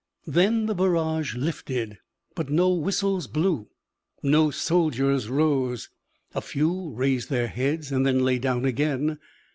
[0.25, 1.99] Then the barrage lifted.
[2.33, 3.67] But no whistles blew.
[4.23, 5.89] No soldiers rose.
[6.33, 9.19] A few raised their heads and then lay down again.